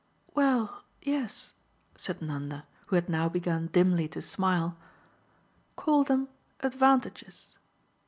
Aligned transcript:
"Well 0.33 0.81
yes," 1.03 1.53
said 1.95 2.23
Nanda, 2.23 2.65
who 2.87 2.95
had 2.95 3.07
now 3.07 3.29
begun 3.29 3.67
dimly 3.67 4.07
to 4.07 4.21
smile 4.23 4.75
"call 5.75 6.03
them 6.03 6.27
advantages." 6.61 7.55